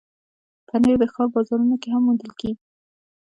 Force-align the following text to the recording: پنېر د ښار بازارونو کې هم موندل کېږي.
پنېر 0.67 0.95
د 1.01 1.03
ښار 1.13 1.27
بازارونو 1.33 1.75
کې 1.81 1.89
هم 1.93 2.01
موندل 2.05 2.31
کېږي. 2.39 2.63